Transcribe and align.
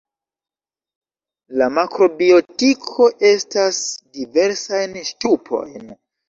La 1.61 1.67
makrobiotiko 1.75 2.95
konas 3.03 3.83
diversajn 4.17 4.99
ŝtupojn. 5.13 5.87